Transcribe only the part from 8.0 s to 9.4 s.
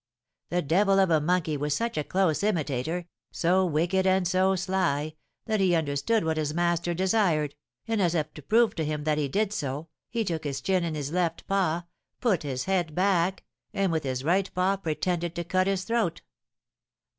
as if to prove to him that he